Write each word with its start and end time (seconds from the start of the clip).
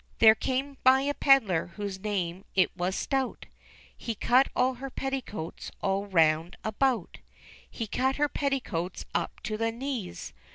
There 0.17 0.33
came 0.33 0.77
by 0.83 1.01
a 1.01 1.13
pedlar, 1.13 1.67
whose 1.75 1.99
name 1.99 2.43
it 2.55 2.75
was 2.75 2.95
Stout, 2.95 3.45
He 3.95 4.15
cut 4.15 4.47
all 4.55 4.73
her 4.81 4.89
petticoats 4.89 5.69
all 5.79 6.07
round 6.07 6.57
about; 6.63 7.19
He 7.69 7.85
cut 7.85 8.15
her 8.15 8.27
petticoats 8.27 9.05
up 9.13 9.41
to 9.43 9.57
the 9.57 9.71
knees. 9.71 10.33